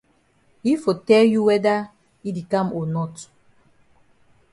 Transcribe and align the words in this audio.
Yi 0.65 0.73
for 0.83 0.95
tell 1.07 1.25
you 1.33 1.41
whether 1.47 1.77
yi 2.23 2.29
di 2.37 2.43
kam 2.51 2.67
o 2.79 2.81
not. 2.95 3.15